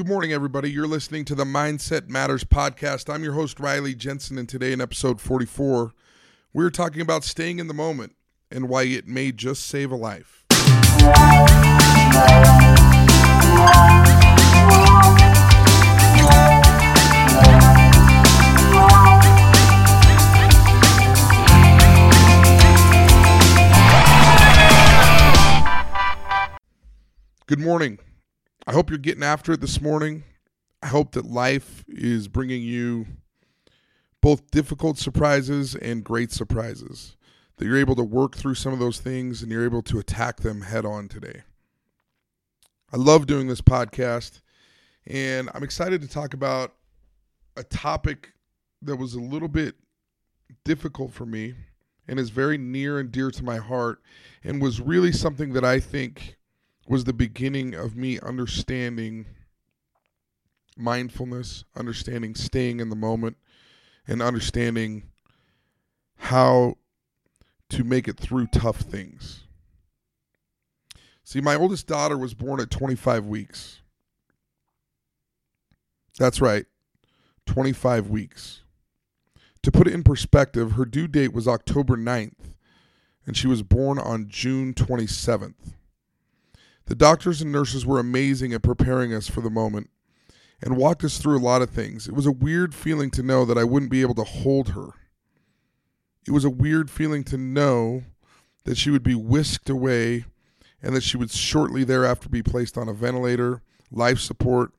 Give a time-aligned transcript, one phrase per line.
[0.00, 0.70] Good morning, everybody.
[0.70, 3.12] You're listening to the Mindset Matters podcast.
[3.12, 5.92] I'm your host, Riley Jensen, and today in episode 44,
[6.54, 8.16] we're talking about staying in the moment
[8.50, 10.46] and why it may just save a life.
[27.46, 27.98] Good morning.
[28.70, 30.22] I hope you're getting after it this morning.
[30.80, 33.04] I hope that life is bringing you
[34.20, 37.16] both difficult surprises and great surprises.
[37.56, 40.36] That you're able to work through some of those things and you're able to attack
[40.36, 41.42] them head on today.
[42.92, 44.40] I love doing this podcast,
[45.04, 46.72] and I'm excited to talk about
[47.56, 48.34] a topic
[48.82, 49.74] that was a little bit
[50.64, 51.54] difficult for me
[52.06, 54.00] and is very near and dear to my heart
[54.44, 56.36] and was really something that I think
[56.86, 59.26] was the beginning of me understanding
[60.76, 63.36] mindfulness, understanding staying in the moment,
[64.06, 65.04] and understanding
[66.16, 66.76] how
[67.68, 69.44] to make it through tough things.
[71.22, 73.82] See, my oldest daughter was born at 25 weeks.
[76.18, 76.66] That's right,
[77.46, 78.62] 25 weeks.
[79.62, 82.56] To put it in perspective, her due date was October 9th,
[83.26, 85.74] and she was born on June 27th.
[86.90, 89.90] The doctors and nurses were amazing at preparing us for the moment
[90.60, 92.08] and walked us through a lot of things.
[92.08, 94.88] It was a weird feeling to know that I wouldn't be able to hold her.
[96.26, 98.02] It was a weird feeling to know
[98.64, 100.24] that she would be whisked away
[100.82, 104.72] and that she would shortly thereafter be placed on a ventilator, life support,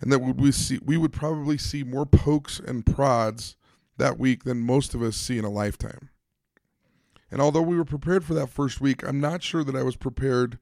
[0.00, 3.54] and that we see we would probably see more pokes and prods
[3.98, 6.10] that week than most of us see in a lifetime.
[7.30, 9.94] And although we were prepared for that first week, I'm not sure that I was
[9.94, 10.58] prepared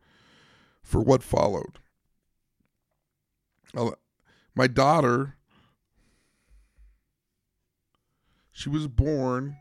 [0.82, 1.78] for what followed.
[4.54, 5.36] My daughter,
[8.50, 9.56] she was born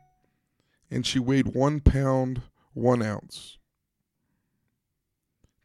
[0.89, 2.41] and she weighed one pound,
[2.73, 3.57] one ounce.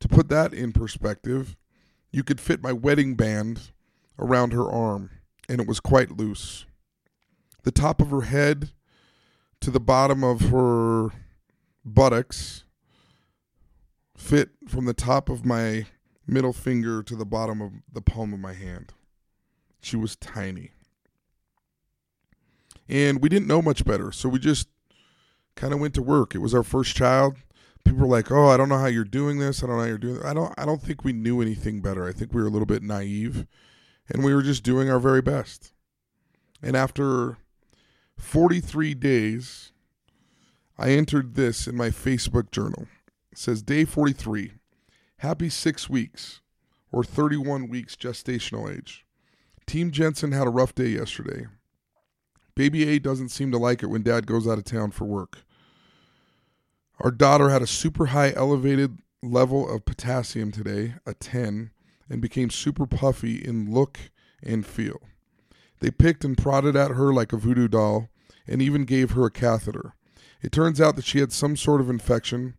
[0.01, 1.57] To put that in perspective,
[2.11, 3.73] you could fit my wedding band
[4.19, 5.11] around her arm,
[5.49, 6.67] and it was quite loose.
[7.63, 8.73] The top of her head
[9.61, 11.11] to the bottom of her
[11.85, 12.64] buttocks
[14.17, 15.87] fit from the top of my
[16.27, 18.93] middle finger to the bottom of the palm of my hand.
[19.81, 20.71] She was tiny.
[22.89, 24.69] And we didn't know much better, so we just
[25.57, 26.35] kind of went to work.
[26.35, 27.37] It was our first child.
[27.85, 29.63] People were like, "Oh, I don't know how you're doing this.
[29.63, 30.25] I don't know how you're doing." This.
[30.25, 30.55] I don't.
[30.57, 32.07] I don't think we knew anything better.
[32.07, 33.47] I think we were a little bit naive,
[34.09, 35.73] and we were just doing our very best.
[36.63, 37.37] And after
[38.17, 39.73] 43 days,
[40.79, 42.87] I entered this in my Facebook journal.
[43.35, 44.53] Says day 43.
[45.19, 46.41] Happy six weeks,
[46.93, 49.05] or 31 weeks gestational age.
[49.67, 51.47] Team Jensen had a rough day yesterday.
[52.55, 55.39] Baby A doesn't seem to like it when dad goes out of town for work.
[57.01, 61.71] Our daughter had a super high elevated level of potassium today, a 10,
[62.09, 63.99] and became super puffy in look
[64.43, 65.01] and feel.
[65.81, 68.09] They picked and prodded at her like a voodoo doll
[68.47, 69.95] and even gave her a catheter.
[70.43, 72.55] It turns out that she had some sort of infection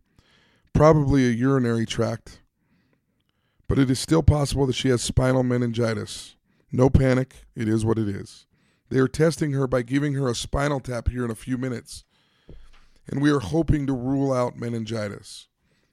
[0.76, 2.42] probably a urinary tract,
[3.66, 6.36] but it is still possible that she has spinal meningitis.
[6.70, 8.46] No panic, it is what it is.
[8.90, 12.04] They are testing her by giving her a spinal tap here in a few minutes,
[13.08, 15.48] and we are hoping to rule out meningitis.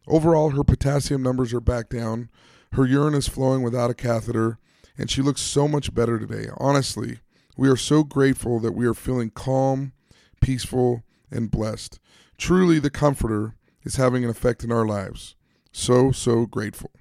[0.05, 2.29] Overall, her potassium numbers are back down,
[2.73, 4.59] her urine is flowing without a catheter,
[4.97, 6.49] and she looks so much better today.
[6.57, 7.19] Honestly,
[7.55, 9.93] we are so grateful that we are feeling calm,
[10.41, 12.01] peaceful, and blessed.
[12.37, 15.35] Truly, the Comforter is having an effect in our lives.
[15.71, 16.91] So, so grateful.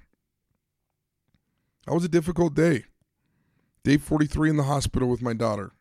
[1.85, 2.85] That was a difficult day.
[3.83, 5.71] Day 43 in the hospital with my daughter.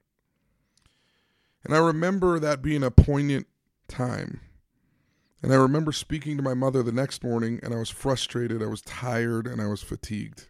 [1.64, 3.46] And I remember that being a poignant
[3.86, 4.40] time.
[5.42, 8.66] And I remember speaking to my mother the next morning, and I was frustrated, I
[8.66, 10.48] was tired, and I was fatigued.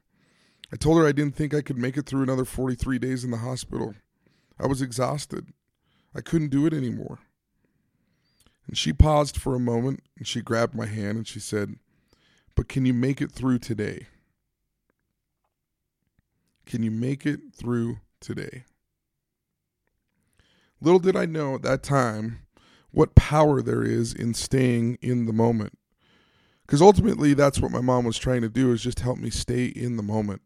[0.72, 3.30] I told her I didn't think I could make it through another 43 days in
[3.30, 3.94] the hospital.
[4.58, 5.48] I was exhausted.
[6.14, 7.18] I couldn't do it anymore.
[8.66, 11.76] And she paused for a moment and she grabbed my hand and she said,
[12.54, 14.06] But can you make it through today?
[16.64, 18.64] Can you make it through today?
[20.80, 22.40] Little did I know at that time
[22.92, 25.78] what power there is in staying in the moment.
[26.66, 29.66] Because ultimately, that's what my mom was trying to do is just help me stay
[29.66, 30.42] in the moment.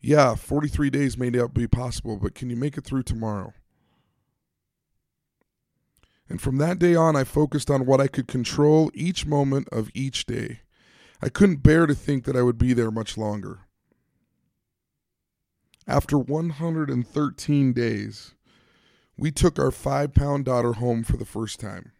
[0.00, 3.52] Yeah, 43 days may not be possible, but can you make it through tomorrow?
[6.28, 9.90] And from that day on, I focused on what I could control each moment of
[9.94, 10.60] each day.
[11.22, 13.60] I couldn't bear to think that I would be there much longer.
[15.86, 18.34] After 113 days,
[19.16, 21.92] we took our five pound daughter home for the first time.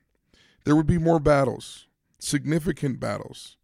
[0.65, 1.87] There would be more battles,
[2.19, 3.57] significant battles,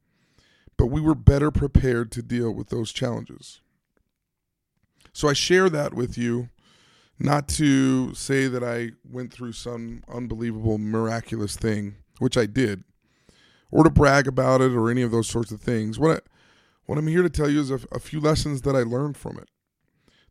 [0.79, 3.61] but we were better prepared to deal with those challenges.
[5.13, 6.49] So I share that with you,
[7.19, 12.85] not to say that I went through some unbelievable, miraculous thing, which I did,
[13.71, 15.99] or to brag about it or any of those sorts of things.
[15.99, 16.21] What, I,
[16.87, 19.39] what I'm here to tell you is a, a few lessons that I learned from
[19.39, 19.49] it.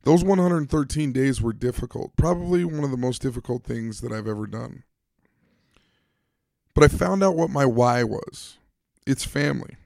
[0.04, 4.48] Those 113 days were difficult, probably one of the most difficult things that I've ever
[4.48, 4.84] done.
[6.74, 8.58] But I found out what my why was
[9.06, 9.78] it's family.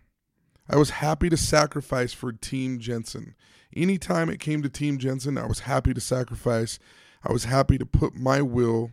[0.69, 3.35] I was happy to sacrifice for Team Jensen.
[3.75, 6.79] Anytime it came to Team Jensen, I was happy to sacrifice.
[7.23, 8.91] I was happy to put my will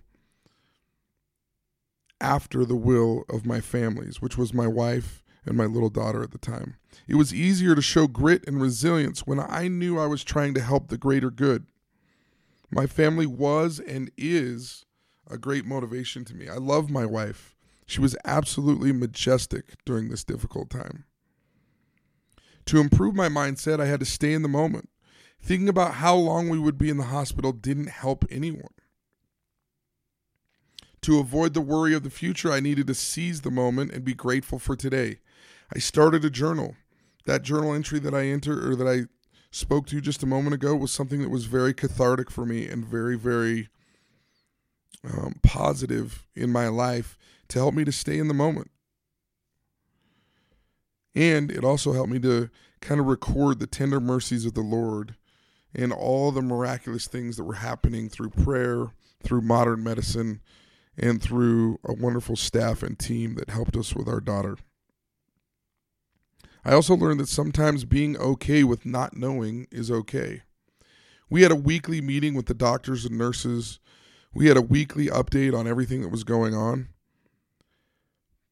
[2.21, 6.31] after the will of my families, which was my wife and my little daughter at
[6.31, 6.77] the time.
[7.07, 10.63] It was easier to show grit and resilience when I knew I was trying to
[10.63, 11.67] help the greater good.
[12.71, 14.85] My family was and is
[15.29, 16.49] a great motivation to me.
[16.49, 17.55] I love my wife.
[17.87, 21.05] She was absolutely majestic during this difficult time.
[22.67, 24.89] To improve my mindset, I had to stay in the moment.
[25.41, 28.73] Thinking about how long we would be in the hospital didn't help anyone.
[31.03, 34.15] To avoid the worry of the future, I needed to seize the moment and be
[34.15, 35.19] grateful for today.
[35.75, 36.77] I started a journal.
[37.27, 39.07] That journal entry that I entered or that I
[39.51, 42.87] spoke to just a moment ago was something that was very cathartic for me and
[42.87, 43.69] very, very
[45.05, 47.19] um, positive in my life
[47.49, 48.71] to help me to stay in the moment.
[51.15, 52.51] And it also helped me to
[52.81, 55.15] kind of record the tender mercies of the Lord
[55.75, 58.89] and all the miraculous things that were happening through prayer,
[59.23, 60.41] through modern medicine,
[60.97, 64.57] and through a wonderful staff and team that helped us with our daughter.
[66.65, 70.43] I also learned that sometimes being okay with not knowing is okay.
[71.29, 73.81] We had a weekly meeting with the doctors and nurses.
[74.33, 76.89] We had a weekly update on everything that was going on.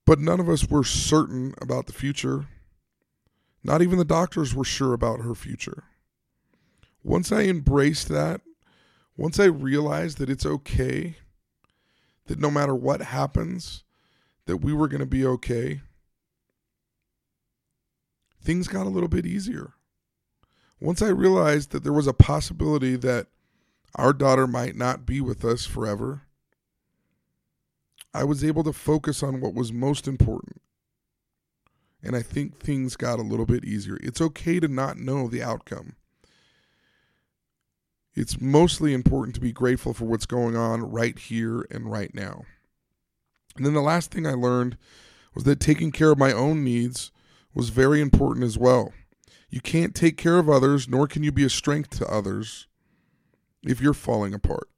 [0.05, 2.47] But none of us were certain about the future.
[3.63, 5.85] Not even the doctors were sure about her future.
[7.05, 8.41] Once I embraced that,
[9.17, 11.17] once I realized that it's okay,
[12.27, 13.85] that no matter what happens,
[14.47, 15.83] that we were going to be okay,
[18.43, 19.75] things got a little bit easier.
[20.81, 23.29] Once I realized that there was a possibility that
[23.95, 26.23] our daughter might not be with us forever,
[28.15, 30.61] I was able to focus on what was most important.
[32.03, 33.99] And I think things got a little bit easier.
[34.03, 35.97] It's okay to not know the outcome.
[38.15, 42.43] It's mostly important to be grateful for what's going on right here and right now.
[43.57, 44.77] And then the last thing I learned
[45.35, 47.11] was that taking care of my own needs
[47.55, 48.93] was very important as well.
[49.49, 52.67] You can't take care of others, nor can you be a strength to others
[53.63, 54.69] if you're falling apart.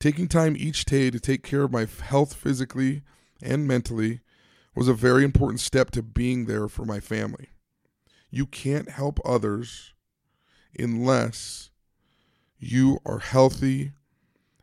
[0.00, 3.02] Taking time each day to take care of my health physically
[3.42, 4.20] and mentally
[4.74, 7.48] was a very important step to being there for my family.
[8.30, 9.94] You can't help others
[10.78, 11.70] unless
[12.58, 13.92] you are healthy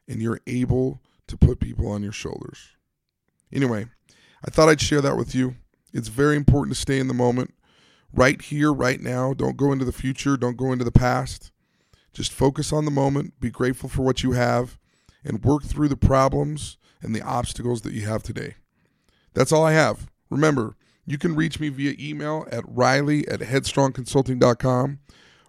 [0.08, 2.70] and you're able to put people on your shoulders.
[3.52, 3.88] Anyway,
[4.46, 5.56] I thought I'd share that with you.
[5.92, 7.54] It's very important to stay in the moment,
[8.14, 9.34] right here, right now.
[9.34, 11.52] Don't go into the future, don't go into the past.
[12.14, 14.78] Just focus on the moment, be grateful for what you have,
[15.26, 18.56] and work through the problems and the obstacles that you have today.
[19.34, 20.08] That's all I have.
[20.30, 25.00] Remember, you can reach me via email at riley at headstrongconsulting.com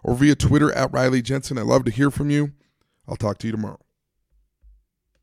[0.03, 1.57] or via Twitter at Riley Jensen.
[1.57, 2.51] I love to hear from you.
[3.07, 3.79] I'll talk to you tomorrow.